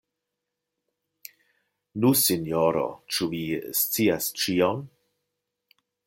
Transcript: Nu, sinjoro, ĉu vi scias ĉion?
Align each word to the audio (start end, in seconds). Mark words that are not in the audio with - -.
Nu, 2.05 2.09
sinjoro, 2.21 2.85
ĉu 3.17 3.27
vi 3.33 3.41
scias 3.81 4.31
ĉion? 4.45 4.81